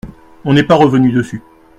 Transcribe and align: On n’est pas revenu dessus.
On 0.45 0.55
n’est 0.55 0.63
pas 0.63 0.73
revenu 0.73 1.11
dessus. 1.11 1.43